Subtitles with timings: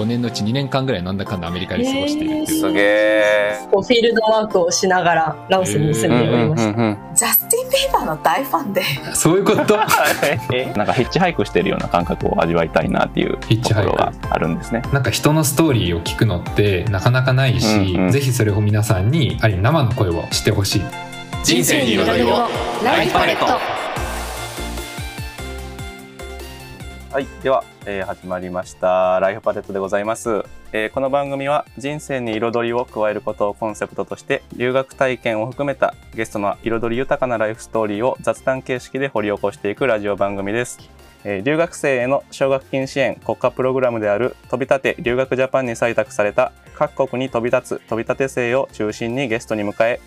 [0.00, 2.60] 5年のうち2年間ぐらいなんだかんだアメリカで過ごしているっていう。
[2.60, 3.58] すげえ。
[3.70, 6.78] こうフィールドワークをしながらラオスに住んでおりました。
[6.80, 8.82] うんジャスティン・ビーバーの大ファンで。
[9.14, 9.76] そういうこと？
[9.76, 13.90] なんかヒッチハイクしてるような感覚を味わいたいなっていうヒッチハイク。
[13.90, 14.82] ところがあるんですね。
[14.92, 20.82] なんか人のストーリーを聞くのってなかなかないし、うんうんぜひそれを皆さんにある意味生の声を知ってほしい。
[21.44, 22.48] 人生に彩りを。
[22.84, 23.46] ライフパレット。
[27.12, 29.18] はい、では、えー始まりました。
[29.18, 40.78] ライフパレットでございます、えーこの番組は人生に彩りを加えることをコンセプトとして留学体験を含めたゲストの彩り豊かなライフストーリーを雑談形式で掘り起こしていくラジオ番組です、
[41.24, 50.00] えー留学生への奨学金支援国家プログラムである飛び立て留学ジャパンに採択された各国に飛び立つ飛び立て生を中心にゲストに迎え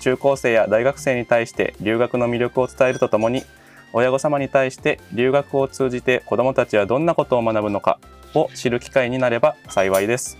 [0.00, 3.44] 中高生や大学生に対して留学の魅力を伝えるとともに
[3.92, 7.98] 親御様に対して留学を通じて子どもたちはどんなことを学ぶのか
[8.34, 10.38] を知る機会になれば幸いです。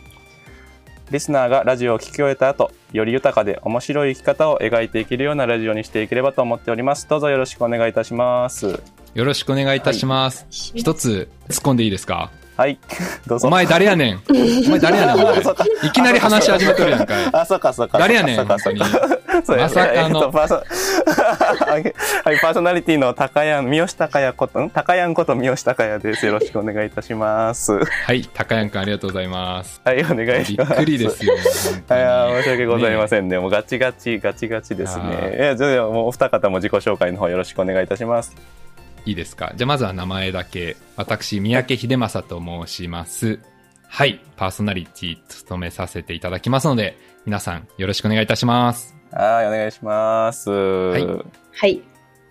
[1.10, 7.08] リスナーがラジオを聞き終えた後より豊かで面白い生き方を描いていけるようなラジオにしていければと思っております。
[7.08, 8.80] どうぞよろしくお願いいたします。
[9.14, 10.46] よろしくお願いいたします。
[10.50, 12.30] 一つ突っ込んでいいですか？
[12.60, 12.78] はい
[13.26, 14.34] どうぞお前誰やねんお
[14.68, 15.26] 前誰やねん
[15.86, 17.16] いきなり話し始めとるやんかい。
[17.32, 18.84] あそうかそうか誰やねんそうかそうか
[19.42, 24.68] そうやまさかのえっとパーソはい、パーソナリティの高谷、三好高谷こと、ん？
[24.68, 26.26] 高谷こと三好高谷です。
[26.26, 27.72] よろしくお願いいたします。
[27.82, 29.80] はい、高谷くんありがとうございます。
[29.82, 30.70] はい、お願いします。
[30.72, 31.32] びっくりですよ。
[31.34, 33.38] 本当いにやー申し訳ございませんね。
[33.38, 35.36] もうガチガチ、ガチガチですね。
[35.38, 38.59] いや、じゃあもうお二方も自己紹介の方よろしくお願いいたします。
[39.06, 39.52] いいですか？
[39.56, 40.76] じゃあまずは名前だけ。
[40.96, 43.40] 私、三宅秀正と申します。
[43.88, 48.94] はい、パーソナリティ務めさせていただきますので、皆さんよろしくお願いいたします。
[49.10, 50.48] はい、お願いします。
[50.50, 51.82] いはい。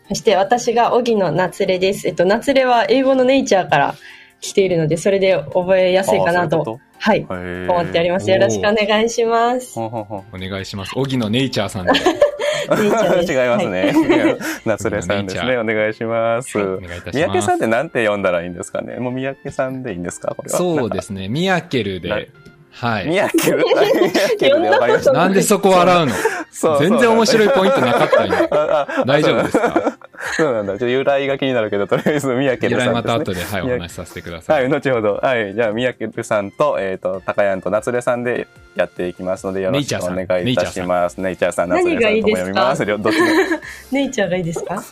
[0.08, 2.08] そして私が荻野夏れです。
[2.08, 3.96] えっと、夏れは英語のネイチャーから
[4.40, 8.30] 来ているので、それで覚えやすいかなと、はい、思っております。
[8.32, 9.78] よろしくお願いします。
[9.78, 10.94] お願いします。
[10.96, 11.92] 荻野ネイチャーさんで。
[13.28, 13.94] 違いますね。
[14.66, 15.58] 夏れさんですね。
[15.58, 16.58] お願いします。
[16.60, 17.18] お願いいたします。
[17.18, 20.34] 三宅さんってなんて呼んだらいいんですかねもう三宅さんでいいんですか？
[20.36, 20.58] これは。
[20.58, 21.28] そうですね。
[21.30, 22.30] ミヤケで。
[22.72, 23.08] はい。
[23.08, 25.12] 三宅三宅でわかりました。
[25.14, 26.14] なんでそこ笑うの？
[26.52, 27.48] そう全然面白い。
[27.48, 28.48] いポイントなかったんや。
[28.52, 29.98] ああ大丈夫ですか？
[30.36, 30.74] そうなんだ。
[30.74, 32.92] ちょっと由来が気になるけど、とりあえず三宅由来さんですね。
[32.94, 34.54] また後で、はい、お話しさせてくださ。
[34.54, 35.16] はいい、後ほど。
[35.22, 35.54] はい。
[35.56, 41.18] じゃあ、三宅さんと、えっ、と、高谷と夏れさんでやっていきますので、よろしくお願いいたします。
[41.18, 42.86] ネイチャーさん、夏れさんとも読みます。
[42.86, 43.28] 両どっちも。
[43.92, 44.84] ネイチャーがいいですか？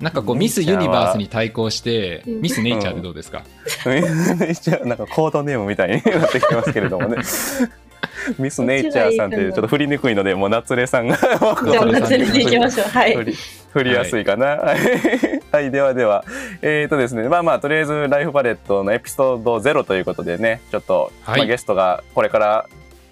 [0.00, 3.42] なんかこう、ミスユニバースに対抗して、うんミスネイチャーでどうですか？
[3.86, 4.02] ネイ
[4.56, 7.18] チャー、なんかコードネームみたいになってきてますけれどもね。
[8.38, 12.88] ミスネイチャーさんってちょっと振りにくいので、もう夏れさんがじゃあ、 夏れでいきましょう。
[12.88, 13.14] はい。
[13.14, 13.36] 振り
[13.72, 14.46] 振りやすいかな。
[14.46, 14.78] はい、
[15.52, 16.24] はい、ではでは、
[16.62, 22.66] えっ、とですね、まあまあ、とりあえず、ライフパレットのエピソード0ということでね、ちょっと、はいまあ、ゲストがこれから、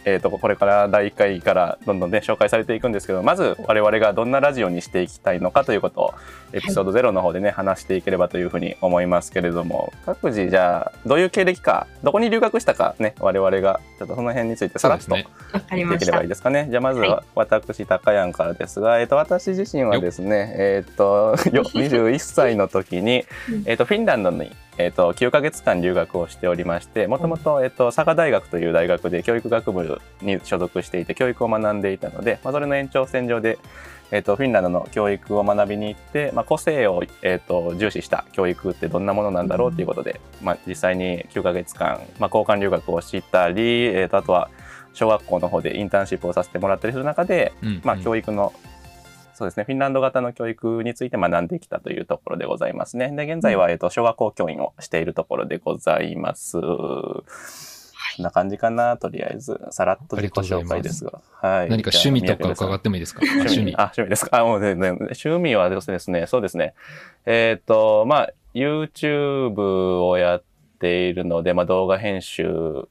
[0.05, 6.15] えっ、と、これから第1回からどんどんね、紹介されていくんですけど、まず、我々がどんなラジオにしていきたいのかということを、
[6.53, 15.27] エピソード0の方でね、話していければというふうに思いますけれども、各自、じゃあ、どういう経歴か、どこに留学したかね、我々が、ちょっとその辺についてさらっとね。
[15.53, 16.13] わかり見ていけれ。
[16.13, 16.67] ばいいですかね。
[16.71, 33.59] じゃあまずはは私、高山からですが、えっと私自身はですね、えっとよ 21歳の時にうん、えっとフィンランドに、えっと9ヶ月間留学をしておりまして、もともと、えっと佐賀大学という大学で教育学部に所属していて、教育を学んでいたので、まあ、それの延長線上で、
[34.11, 44.51] えっとフィンランドの教育を学びに行って、まあ、個性を、えっと重視した教育ってどんなものなんだろうということで、まあ、実際に9ヶ月間、まあ、交換留学をしたり、えっとあとは
[44.95, 47.81] 小学校の方でインターンシップをさせてもらったりする中で、うん。
[47.85, 48.03] まあ、うん。
[48.03, 48.53] 教育の、
[49.43, 53.11] そうですね、フィンランド型の教育について学んできたというところでございますね。
[53.11, 56.61] で、現在は、えっと、小学校教員をしているところでございます。
[56.61, 57.25] こ
[58.21, 59.61] んな感じかな、とりあえず。
[59.71, 61.21] さらっと自己紹介ですが。
[61.41, 61.71] はい。
[61.71, 63.23] 何か趣味とか伺っってもいいですか？
[63.25, 63.75] 趣味。
[63.77, 64.39] あ、趣味ですか？
[64.39, 66.75] あ、もうね、ね趣味はですね、そうですね。
[67.27, 70.43] えっ、と、まあ、YouTube をやっ
[70.83, 72.45] ているので、まあ、動画編集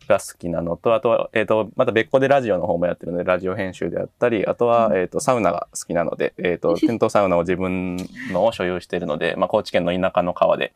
[0.08, 7.98] が好きなのと、あとは、えっ、と、また別個でラジオの方もやってるので、ラジオ編集であったり、あとは、えっ、と、サウナが好きなので、えっ、と、テントサウナを自分
[8.32, 10.74] のを所有しているので、まあ、高知県の田舎の川で、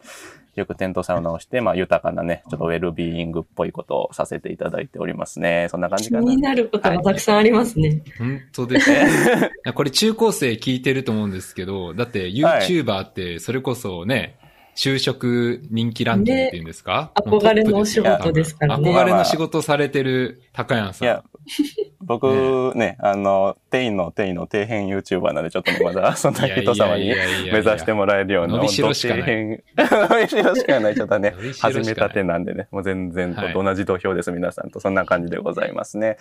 [0.55, 5.67] よくテントサウナをして、まあ、豊かなね、ちょっとウェルビーイングっぽいことをさせていただいておりますね。
[5.69, 6.23] そんな感じ気かな。
[6.23, 8.01] になることがたくさんありますね。
[8.17, 9.51] 本当ですね。
[9.73, 14.37] これ中高生聞いてると思うんですけど、だって YouTuber ってそれこそね、
[14.75, 18.91] 就職人気ランキングっていうんですか、憧れのお仕事ですからね。
[18.91, 21.07] 憧れの仕事されてる高谷さん。
[21.07, 21.23] いや、
[22.01, 29.25] 僕ね、あの、店員の店員の底辺 YouTuber なんで、ちょっとね、まだそんな人様に目指してもらえるような、伸びしろしかない。
[29.77, 33.53] 伸びしろしかない、ちょっとね 始めたてなんでね、もう全然はい。
[33.53, 34.81] と同じ土俵です、皆さんと。
[34.81, 36.17] そんな感じでございますね。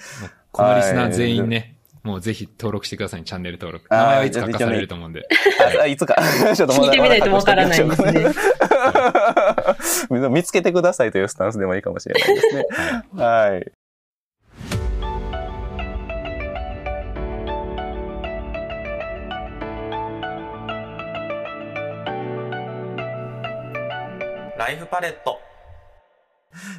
[0.52, 1.74] このリスナー全員ね、
[2.04, 3.86] もうぜひ登録してくださいね、チャンネル登録。
[3.88, 5.26] 名前はいつか明かされると思うんで。
[5.78, 6.14] ああいつか。
[6.54, 8.26] ちょっと聞いてみないとわからないですね。
[10.28, 12.66] 見つけてくださいというスタンスでもいいかもしれないですね。
[13.16, 13.64] はい。
[24.58, 25.40] ライフパレット。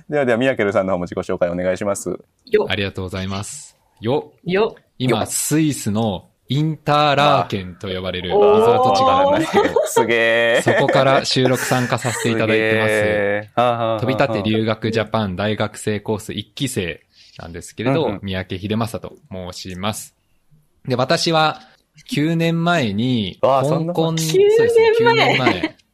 [0.07, 2.15] ではでは、ミヤケルさんの方も自己紹介お願いします。
[2.45, 3.75] よあ、りがとうございます。
[3.99, 4.75] よ、よ。
[4.97, 10.61] 今、スイスのインターラーケンと呼ばれるリゾおーート地があるんですけど、 すげー。
[10.61, 14.05] そこから収録参加させていただいてます。
[14.05, 17.01] 飛び立て留学ジャパン大学生コース1期生
[17.39, 20.15] なんですけれど、うんうん三宅秀正と申します。
[20.87, 21.61] で、私は
[22.11, 25.75] 9年前に、香港、9そうですね年前9年前。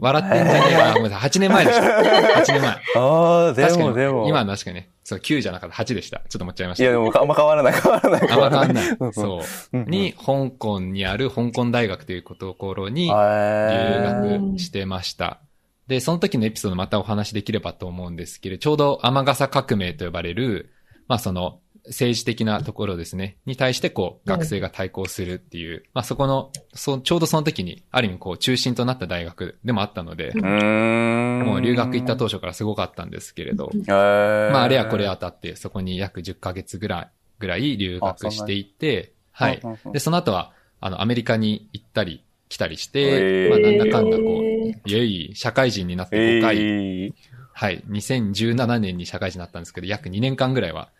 [0.00, 0.92] 笑ってんじゃねえか。
[0.94, 1.30] ごめんなさい。
[1.30, 1.84] 8年前でした。
[2.40, 2.70] 8年前。
[2.70, 4.28] ああ、でもでも。
[4.28, 5.76] 今は確かにね、そう、9じゃなかった。
[5.76, 6.18] 8でした。
[6.28, 6.92] ちょっと思っちゃいましいや、た。
[6.92, 8.20] でもあんま変わらない、変わらない。
[8.30, 8.96] あんま変わんない。
[8.98, 9.40] うんそ
[9.72, 9.76] う。
[9.78, 15.40] に、香港にある香港大学というところに留へ学してました。
[15.88, 20.72] で、その時のエピソードまたお話しできればと思うんですけど、ちょうど雨傘革命と呼ばれる、
[21.08, 30.32] まあその、政治的なところですね、に対してこう、学生が対抗するっていう、まあそこの、そちょうどその時に、ある意味こう、中心となった大学でもあったので。
[30.34, 39.60] もう留学行った当初からすごかったんですけれど、まああれやこれ当たって、そこに約10ヶ月ぐらい、ぐらい留学していて、はい。
[39.92, 47.12] で、その後は、あの、アメリカに行ったり来たりして、まあなんだかんだこう、いやい社会人になってえ5回、ー。
[47.52, 50.90] はい、2017年に社会人になったんですけど、約2年間ぐらいは、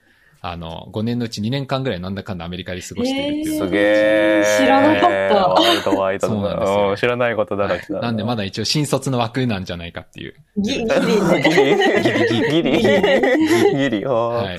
[0.40, 3.60] あの、5年のうち2年間ぐらいなんだかんだアメリカで過ごしているっていう。
[3.64, 4.44] すげえ。
[4.60, 5.48] 知らなかった。
[5.48, 6.90] ワールドワイドだそうなんですよ。
[6.90, 8.12] うん知らないことだらけだな。
[8.12, 10.34] んでまだ一応新卒の枠なんじゃないかっていう。
[10.58, 11.76] ギギリギね。
[12.30, 12.40] リ。
[12.50, 12.78] ギリ。
[12.80, 13.76] ギリ。
[13.76, 14.04] ギリ。
[14.04, 14.58] ははい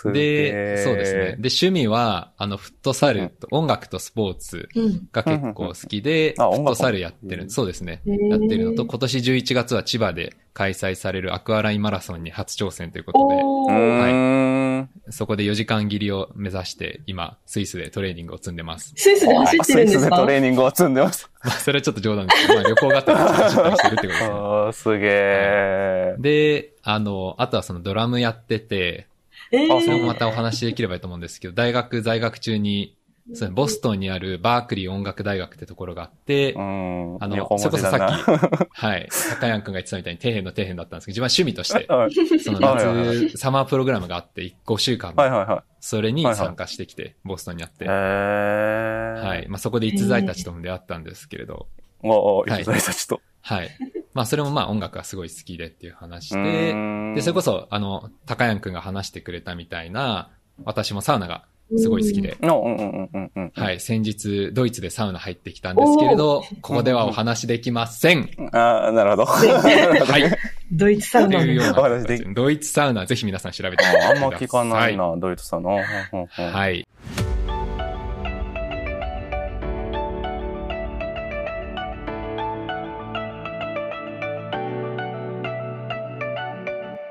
[0.00, 1.20] すげで、ーそうですね。
[1.20, 5.08] で、趣味は、あの、フットサルと、音楽とスポーツうん。
[5.12, 7.50] が結構好きで、フットサルやってる。
[7.50, 8.00] そうですね。
[8.06, 13.72] やってるのと、今年11月は千葉で開催されるアクアラインマラソンに初挑戦ということうおー。
[13.72, 14.90] ーん。
[15.04, 18.94] で、そこで4時間切りを目指して、今、スイスでトレーニングを積んでます。
[18.96, 21.30] スイスで走ってるんですスイスでかトレーニングを積んでます。
[21.44, 24.28] まあ、それはちょっと冗談ですけど、まあ、旅行があったら走ったりしてるってことですね。
[24.32, 26.14] ああ、すげえ。
[26.18, 29.09] で、あの、あとはそのドラムやってて、
[29.52, 32.96] えあそれもーまたお話しできればいいと思うんですけど、大学在学中に、
[33.34, 37.16] そボストンにあるバークリー音楽大学ってところがあって、うん。
[37.20, 39.08] あの横文字だなそれこはい、
[39.40, 47.86] 高山くんが言ってたみたいに底辺の底辺だったんですけど、自分は趣味として、 はいその夏、サマープログラムがあって、5週間、はいはいはそれに参加してきて、ボストンにあって。
[47.86, 47.94] は。
[47.94, 51.68] はいまあ、そこで逸材たちとも出会ったんですけれど、
[52.02, 53.20] おお、はい逸材たちと。
[53.42, 53.70] はい。
[54.12, 56.74] まあ、それもまあ音楽がすごい好きでっていう話うで、
[57.14, 60.30] で、それこそ、あの、高山くんが話してくれたみたいな、
[60.64, 61.44] 私もサウナが
[61.78, 63.52] すごい好きで、の、うんうんうんうんうん。
[63.54, 68.28] はい、先日、ドイツでサウナ入ってきたんですけれど、ここではお話できません。
[68.52, 69.24] ああ、なるほど。
[69.26, 70.38] はい。
[70.72, 74.16] ドイツサウナというようなお話で形でドイツサウナ、ぜひ皆さん調べてみてください。
[74.16, 75.70] あんま聞かないな、ドイツさんの。
[75.70, 76.86] うんうんうんはい。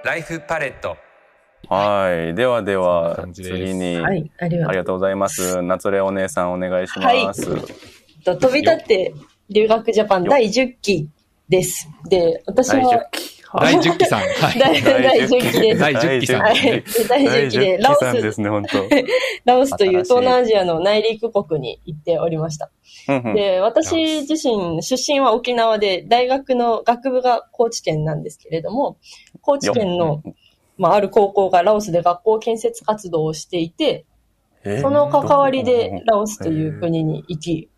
[0.10, 0.98] ライフパレット。
[1.68, 2.34] はい。
[2.34, 5.62] ではでそんはな感、じです次に、はい、ありがとうありがとうございます。
[5.62, 7.46] 夏レお姉さんお願いします。
[8.24, 9.14] と飛び立って
[9.52, 11.08] 留学ジャパン第10期
[11.48, 11.88] です。
[12.10, 13.39] で、私第10は、期。
[13.54, 14.20] 第10期さん。
[14.20, 14.60] はい。
[14.60, 15.80] 第第10期です。
[15.80, 16.44] 第10期さん。
[16.44, 16.54] 第
[17.26, 18.88] 10期で、ラオス、ですね、本当。
[19.46, 22.70] ラオスという東南アジアの内陸国に行っておりました。
[23.08, 28.98] で、私自身、出身は沖縄で、大学の学部が高知県なんですけれども、
[29.42, 30.22] 高知県の、
[30.78, 34.06] まあ、ある高校がラオスで学校建設活動をしていて、
[34.64, 34.82] えー。
[34.82, 37.69] その関わりでラオスという国に行き、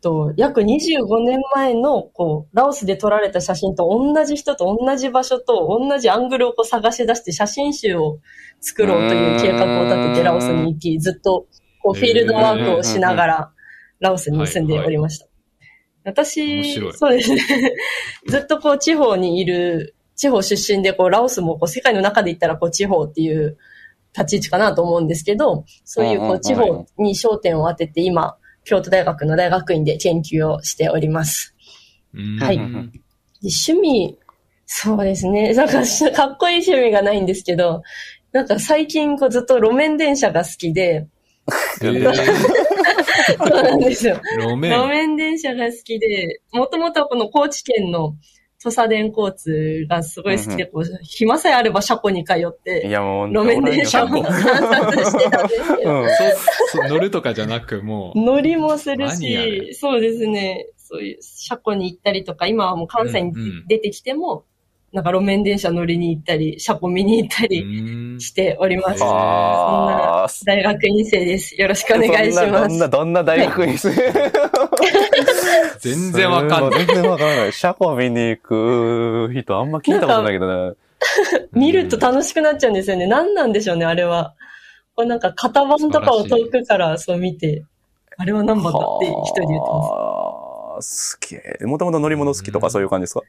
[0.00, 8.18] と約25年前のこうラオスで撮られた写真と同じ人と同じ場所と同じアングルをこう探し出して写真集を
[8.60, 11.46] 作ろうという計画を立ててラオスに行き、ずっと
[11.82, 13.52] こうフィールドワークをしながら
[14.00, 15.26] ラオスに住んでおりました。
[15.26, 15.32] 面
[16.04, 17.42] 私白い、そうですね。
[18.26, 23.58] ずっとこう地方にいる、地方出身でこうラオスもこう世界の中で言ったらこう地方っていう
[24.16, 28.36] 立ち位置かなと思うんですけど、そういうこう地方に焦点を当てて今、
[28.68, 31.54] 京都大学の大学院で研究をしております。
[32.14, 32.58] うんはい
[33.42, 34.18] 趣味、
[34.66, 35.54] そうですね。
[35.54, 37.82] なんかしかっこいい趣味がないんですけど、
[38.32, 41.06] なんか最近こうずっと路面電車が好きで、
[41.82, 42.14] えー
[43.38, 44.20] そうなんですよ。
[44.38, 44.72] 路面。
[44.72, 48.16] 路面電車が好きで、もともとはこの高知県の
[48.60, 54.22] 土佐電交通がすごい好きで、こう、暇さえあれば車庫に通っいて、やもう、路面電車をうん。
[54.24, 56.04] 観察してたんですけど、
[56.72, 64.44] そそ乗るとかじゃなく、もう、乗りもするし、そうですね、そういう車庫に行ったりとか、今はもう関西にうんうん出てきても、
[64.92, 69.02] なんか路面電車乗りに行ったり、車庫見に行ったうりしております。
[69.02, 69.08] へー。
[69.08, 71.54] ああ、大学院生です。
[71.60, 72.74] よろしくお願いしそんな、どます。
[72.74, 73.90] んな、どんな大学にす
[75.80, 76.86] 全然わかんない。
[76.86, 77.52] 全然わからない。
[77.52, 80.74] 車庫見に行く人あんま聞いたことないけどな。
[81.52, 83.06] 見ると楽しくなっちゃうんですよね。
[83.06, 84.34] 何なんでしょうね、あれは。
[84.94, 87.64] こうなんか型番とかを遠くからそう見て、
[88.16, 89.90] あれは何番だって一人で言ってます。
[89.90, 91.64] はあ、すげえ。
[91.66, 93.20] もともと乗り物好きとかそういう感じですか？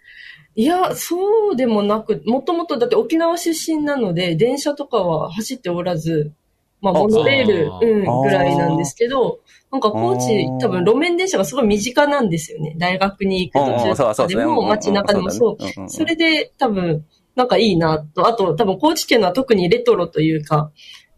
[0.56, 6.32] いや、そうでもなく、もともとだって沖縄出身なので、電車とかは走っておらず、
[6.82, 9.40] まあ、あモノレール、そううん、ぐらいなんですけど、
[9.72, 12.76] なんか高知多分路面電車がすごい身近なんですよね。
[12.78, 15.84] 大学に行く途中とかでも、街中でもそう。
[15.84, 15.90] う。
[15.90, 17.06] それで多分、
[17.36, 20.72] なんかいいなと、あと多分高知県は特にレトロというか、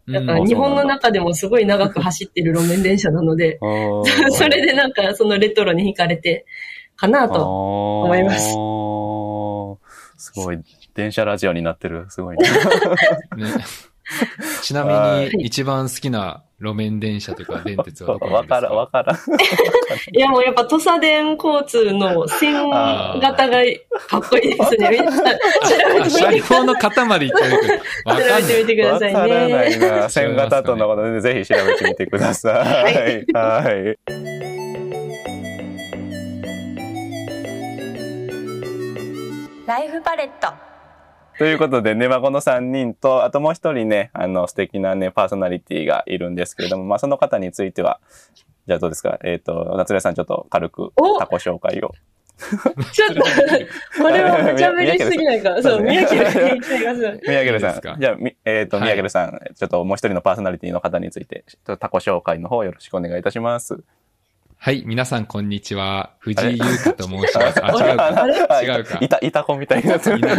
[0.08, 3.58] だからうん日本の中でもすごい長く走ってる路面電車なので、
[4.32, 6.44] それでなんかそのレトロに惹かれて、
[6.96, 8.02] かなと。
[8.02, 8.50] 思います
[10.16, 10.58] すごい。
[10.94, 12.06] 電車ラジオになってる。
[12.10, 12.48] すごいね。
[13.36, 13.46] ね
[14.62, 19.16] ちなはみに、一番好きな路面電車というか電鉄はどこですわからん、わかからん。
[20.14, 23.58] いやもうやっぱ土佐電交通の線型が
[24.08, 24.90] かっこいいですね。
[24.94, 25.30] 皆さん調
[25.88, 26.62] べあ車てみてください。
[26.62, 29.76] 両の塊まで行ってるけど、わかん調べてみてくだわさいからないね。
[29.78, 30.08] な。
[30.08, 32.50] 線型とのことで、ぜひ調べてみてくださ
[32.88, 33.26] い。
[33.32, 33.98] はい。
[39.66, 40.71] ライフパレット
[41.38, 48.00] ということでね、まあ、この3人と、あともう一人ね、あの、素敵なね、パーソナリティがいるんですけれども、まあ、その方については、
[48.66, 49.18] じゃあどうですか？
[49.24, 51.92] えっ、と、夏目さんちょっと軽くおタコ紹介を。
[52.92, 53.22] ちょっと、
[54.02, 55.60] これは無茶ぶりしすぎな いか？
[55.62, 57.20] そう、宮城で言っちゃいます。
[57.28, 58.00] 宮城さん。
[58.00, 63.82] じゃあ、みえっ、と、はい宮城さん、ちょっともう一人のパーソナリティの方について、ちょっとタコ紹介の方よろしくお願いいたします。
[64.64, 66.14] はい、皆さんこんにちは。
[66.20, 67.58] 藤井優香と申します。
[67.66, 68.62] あ、違うか？
[68.62, 68.98] 違うか？
[69.00, 70.18] いた、いた子みたいになってる。
[70.18, 70.36] いな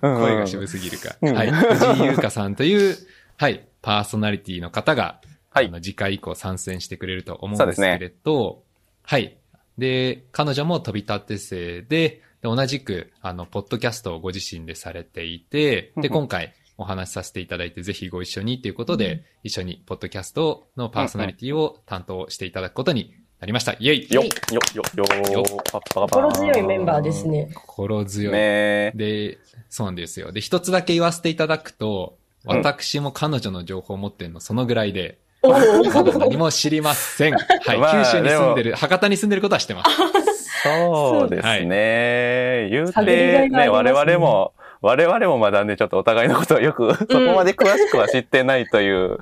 [0.00, 1.16] 声が渋すぎるか。
[1.20, 1.50] うんはい。
[1.50, 2.96] 藤井優香さんという、
[3.38, 8.62] はい、パーソナリティの方が、はいあの、次回以降参戦してくれると思うんですけれど、
[9.02, 9.36] はい。
[9.76, 23.72] で、彼女も飛び立て生で、で同じく、あの、ポッドキャストをご自身でされていて、で、うんうん今回お話しさせていただいて、ぜひご一緒にということで、一緒にポッドキャストのパーソナリティを担当していただくことになりました。
[23.72, 27.50] イェイよっ、よっ、よっ、よよっパッパ心強いメンバーですね。
[27.54, 28.32] 心強い。
[28.34, 29.38] ねで、
[29.70, 30.30] そうなんですよ。
[30.30, 37.34] で、一つだけ言わせていただくと、うん私も彼女の情報を持ってるのそのぐらいで、おまだー何も知りません。
[37.36, 37.78] はい。
[37.78, 40.62] まあ九州に住んでる、博多に住んでることは知ってます。
[40.62, 42.68] そうですね。
[42.70, 49.18] 言うて、ね我々も、我々もまだね、ちょっとお互いのことをよく、そこまで詳しくは知ってないという、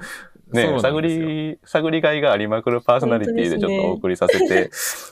[0.52, 4.70] ね、探り、探りがいがありまくるパーソナリティでちょっとお送りさせて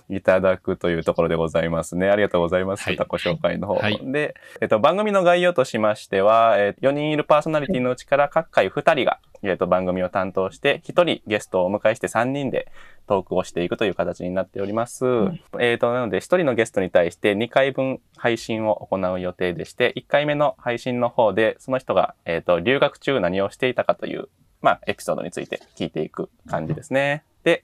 [0.08, 2.08] いただくというところでございますね。
[2.08, 2.84] ありがとうございます。
[2.84, 3.74] はいタコ紹介の方。
[3.74, 12.68] はいで、えっと、番組の概要としましては、えー4人いるパーソナリティのうちから各回2人が、えっと、番組を担当して、1人ゲストをお迎えして3人で
[13.06, 15.04] トークをしていくという形になっております。
[15.04, 24.28] んえっと、なので、1人のゲストに対して2回分配信を行う予定でして、1回目の配信の方で、その人が、えっと、留学中何をしていたかという、
[24.60, 27.24] まあ、エピソードについて聞いていく感じですね。
[27.44, 27.62] で、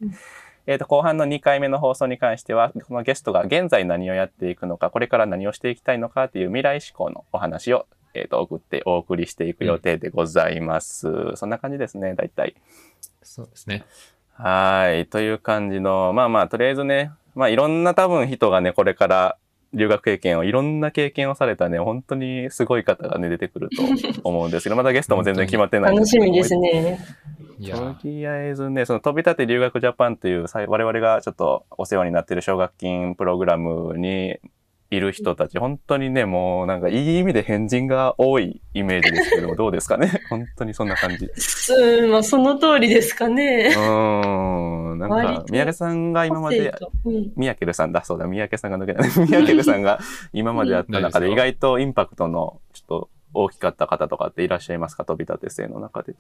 [0.67, 11.35] えっ、と、後半の2回目の放送に関しては、このゲストが現在何をやっていくのか、これから何をしていきたいのかという未来志向のお話を、えっ、と、送ってお送りしていく予定でございます。
[11.35, 12.55] そんな感じですね、大体。
[13.23, 13.85] そうですね。
[14.35, 15.07] はい。
[15.07, 19.37] という感じの、まあまあ、とりあえずね、まあいろんな多分人がね、これから
[19.75, 23.83] 留学経験を、いろんな経験をされたね、本当にすごい方がね、出てくると
[24.29, 26.99] 思うんですけど、まだゲストも全然決まってないん楽しみですね。
[27.61, 34.39] とりあえずね、その飛び立て留学ジャパンというさい我々がちょっとお世話になっている奨学金プログラムに
[34.97, 40.21] いる人たち、本当にね、もうなんかいい意味で変人が多いイメージですけど、 どうですかね？
[40.29, 41.29] 本当にそんな感じ。
[41.75, 43.73] うん、まあその通りですかうね。
[43.75, 44.99] ーん。
[44.99, 49.11] なんか三宅さんが今まで、うん、三宅さんだ、そうだ、三宅さんが抜けない。
[49.11, 49.99] 三宅さんが
[50.33, 55.05] 今まであった中でうん意外とインパクトのちょっと大きかった方とかっていらっしゃいますか？
[55.05, 56.15] 飛び立て生の中で。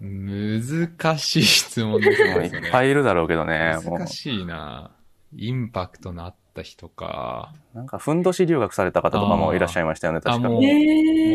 [0.00, 2.46] 難しい質問ですね。
[2.52, 4.06] いっぱいいるだろうけどね、難。
[4.06, 4.90] しいな。
[5.36, 7.52] インパクトのあっった人か。
[7.72, 10.68] なんか、ふんどし留学された方とかもいらっしゃいましたよね、確かもうも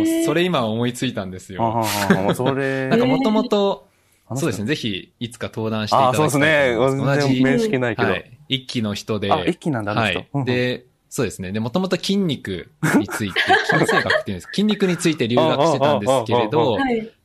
[0.04, 1.62] うそれ今思いついたんですよ。
[1.64, 2.88] はもうそれ。
[2.90, 3.88] なんかもともと、
[4.36, 6.72] そうですね、ぜひいつか登壇していたああ、だきたそうですね。
[6.74, 7.22] いと思います。
[7.22, 8.10] 同じ、面識ないけど。
[8.10, 10.20] はい、一期の人で、あ、一気なんだ、あの人。
[10.20, 10.30] はい。
[10.34, 11.52] うん、で、そうですね。
[11.52, 13.40] で、もともと筋肉について、
[13.72, 16.78] 筋生学っていうんです筋肉について留学してたんですけれあああああど。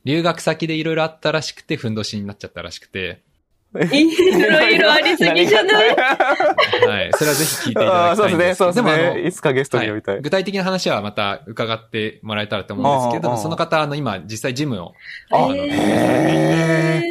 [0.04, 3.22] 留学先でいろいろあったらしくて、ふんどしになっちゃったらしくて、
[3.72, 5.94] いろいろありすぎじゃない？
[5.94, 7.10] はい。
[7.12, 9.26] それはぜひ聞いていただきたいんですそうですもあのね。
[9.26, 10.14] いつかゲストに呼びたい。
[10.16, 14.92] はい具体的な話はまた伺ってもらえたらと思うんですけれども、その方、あの、今、実際ジムを、
[15.32, 17.02] へあのー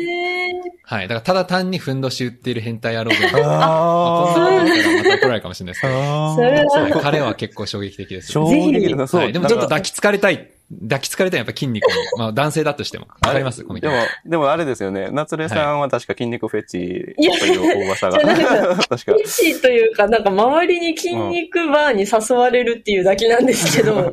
[0.84, 1.08] はい。
[1.08, 8.48] だから、ただ単にふんどし売っている変態野郎で、まああこんなこと言ったらまた怒られるかもしれないですけど、あそれははい彼は結構衝撃的ですよ。
[8.48, 9.22] 衝撃だ、そう。
[9.22, 9.34] はい。
[9.34, 10.50] でもちょっとだ抱きつかれたい。
[10.84, 11.94] 抱きつかれたいやっぱ筋肉に。
[12.18, 13.08] まあ男性だとしても。
[13.26, 13.64] わかります？
[13.66, 13.80] でも
[14.26, 15.10] でもあれですよね。
[15.12, 18.20] 夏れさんは確か筋肉フェチという噂が。
[18.22, 18.76] 確か。
[18.98, 23.94] フェチというか、なんか周りに筋肉バーに誘われるっていうだけなんですけど、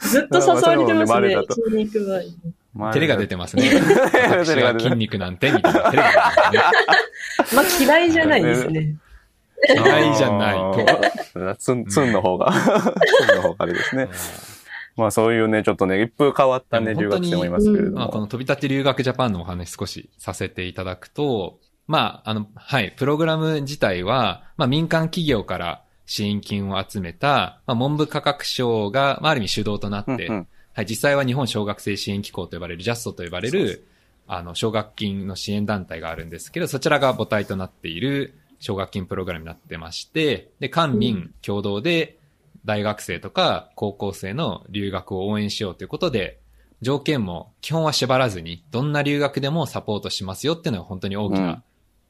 [0.00, 2.36] ずっと誘われてますね筋肉バーに。
[2.74, 3.68] 照れが出てますね。
[3.68, 5.80] 照私れが出ては筋肉なんて、みたいな。
[5.80, 7.88] 照れが出てますね。
[7.88, 8.94] まあ嫌いじゃないですね。
[9.68, 11.56] 嫌いじゃないと。
[11.58, 12.58] ツン、ツンの方が、ツ
[13.34, 14.08] ンの方があれですね。
[14.98, 18.26] まあそういうね、ちょっとね、一風変わったね、留学生もいますけれどまあ、このも。
[18.26, 30.46] 飛び立て留学ジャパンのお話少しさせていただくと、まあ、あの、はい、プログラム自体は、まあ、民間企業から支援金を集めた、まあ、文部科学省が、まあ、ある意味主導となって、うんうん。
[30.74, 33.86] はい、実際は日本小学生支援機構と呼ばれる、ジャストと呼ばれる、
[34.26, 42.17] あの、奨学金の支援団体があるんですけど、そちらが母体となっている奨学金プログラムになってまして、で、官民共同で
[42.68, 46.38] 大学生とか高校生の留学を応援しようということで、
[46.82, 51.62] 条件も基本は縛らずに、どんな留学でもサポートしますよっていうのが本当に大きな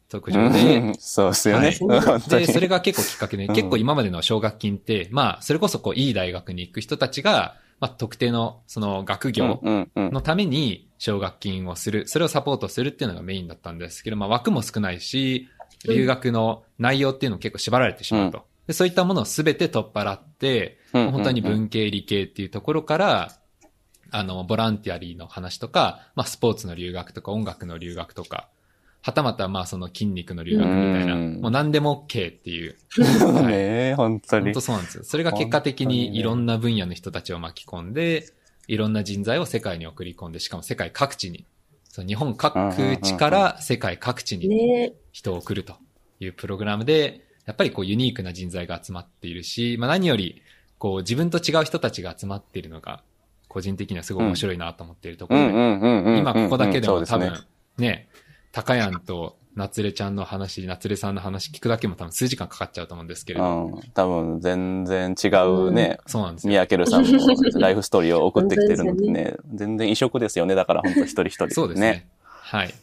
[0.08, 0.94] 特徴で、うん。
[0.98, 1.68] そうですよね。
[1.68, 2.20] はい。
[2.44, 3.54] で、それが結構きっかけで、うん。
[3.54, 15.48] 結構今までの奨学金って、まあ、それこそこう、いい大学に行く人たちが、まあ、特定の、その、学業うんうんのために奨学金をする、それをサポートするっていうのがメインだったんですけど、まあ、枠も少ないし、
[15.86, 18.44] 留学の内容っていうのも結構縛られてしまうと。
[18.68, 23.32] でそういったものをすべて取っ払って、うんうん本当に文系理系っていうところから、
[24.10, 28.48] あの、ボランティアリーの話とか、まあ、スポーツの留学とか、音楽の留学とか、
[29.02, 32.76] はたまた、まあ、その筋肉の留学みたいな、うんもう何でも OK っていう。
[33.46, 34.60] ねえ、本当に本当。
[34.60, 35.04] そうなんですよ。
[35.04, 38.32] それが結果的にいろんな分野の人たちを巻き込んで、
[38.66, 41.46] いろんな人材を世界に送り込んで、しかも世界各地に、
[41.84, 45.74] そう日本各地から世界各地にね人を送ると
[46.20, 50.42] いうプログラムで、やっぱりこうユニークな人材が集まっているし、まあ何より、
[50.76, 53.02] こう自分と違う人たちが集まっているのが、
[53.48, 57.40] 個人的にはすごい面白いなと思っているところで、今今ここだけでも多分す
[57.78, 58.08] ね、ね、
[58.52, 66.50] 高やんと夏れちゃんの話、夏れさんの話聞くだけも多分数時間かかっちゃうと思うんですけれど、うん、多分全然違うね、そうなんですよ。
[66.50, 67.10] ミヤケルさんの
[67.58, 70.54] ライフストーリーを送ってきてるのでね、全然異色ですよね。
[70.54, 72.08] だから本当一人一人、そうですね。。
[72.22, 72.74] はい。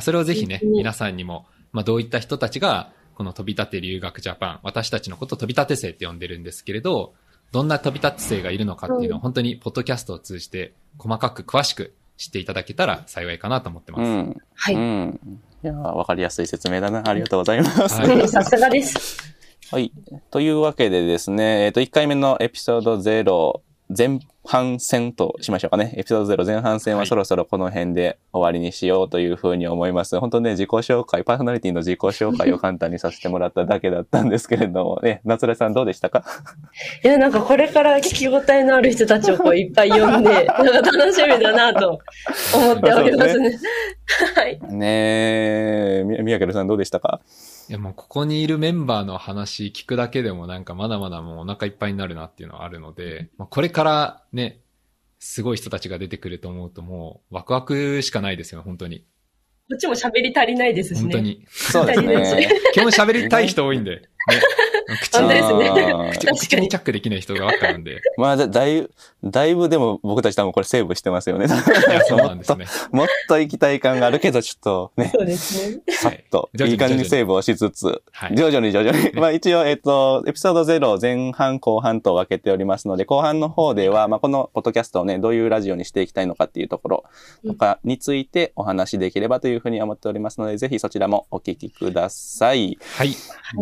[0.00, 7.14] それをぜひね、うん皆さんにも、まあどういった人たちが、この飛び立て留学ジャパン、私たちのことを飛び立て生って呼んでるんですけれど、
[7.52, 14.02] どんな飛び立て生がいるのかっていうのを本当にポッドキャストを通じて細かく詳しく知っていただけたら幸いかなと思ってます。
[14.02, 14.36] うん。
[14.54, 14.74] はい。
[14.74, 15.40] うん。
[15.62, 17.08] いやーわかりやすい説明だな。
[17.08, 18.00] ありがとうございます。
[18.00, 19.18] はいさすがです。
[19.70, 19.92] はい。
[20.30, 25.92] というわけでですね、えっ、と、1回目のエピソード0前半戦としましょうかね。
[25.96, 30.18] エピソード0前半戦ははいそろそろこの辺で終わりにしようというふうに思います。
[30.18, 36.24] 本当ね、自己紹介、パーソナリティの自己紹介を簡単にさせてもらっただけだったんですけれども、ね、夏目さんどうでしたか？
[37.04, 41.98] いや、なんかこれから聞き応えのある人たちをこういっぱい呼んで、なんか楽しみだなと
[42.54, 43.58] 思っておりますね。
[44.34, 44.60] はい。
[44.70, 47.20] ねえ、み宮家さんどうでしたか
[47.68, 54.60] いやもうここにいるメンバーの話聞くだけでもなんかまだまだもうお腹いっぱいになるなっていうのはあるので、まあ、これからね、
[55.18, 59.06] すごい人たちが出てくると思うともうワクワクしかないですよ、本当に。
[59.70, 61.02] こっちも喋り足りないですしね。
[61.04, 61.18] 本当。
[61.20, 61.46] に。
[61.48, 62.50] そうですね。
[62.74, 63.96] 基本喋りたい人多いんで。
[63.96, 64.02] ね、
[65.00, 68.00] 口本当ですね口に口にチャックできない人がばっかなんで。
[68.16, 68.90] まあだ、だいぶ、
[69.24, 71.46] だいぶでも僕たち多分これセーブしてますよね。
[71.46, 72.66] いや、そうなんですね。
[72.92, 75.82] もっと行きたい感があるけど、ちょっとね、そうですね。
[75.90, 78.36] さっと、はいいい感じにセーブをしつつ、はい。
[78.36, 79.12] 徐々に徐々に。
[79.14, 87.04] まあ一応、えっと、エピソード0前半後半と分けておりますので、後半の方では、まあこのポッドキャストをね、どういうラジオにしていきたいのかっていうところ
[87.46, 92.78] とかについてお話しできればというふうに思っておりますので、ぜひそちらもお聞きください。
[92.96, 93.14] はい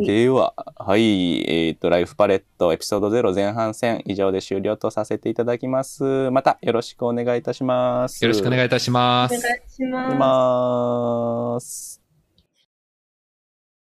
[0.04, 6.30] では、はい、えっ、と、ライフパレットエピソード0前半戦以上で終了とさせていただきます。
[6.30, 8.22] またよろしくお願いいたします。
[8.24, 9.56] よろしくお願いいたしますお願。
[9.56, 10.16] いしします。
[10.16, 12.01] ます。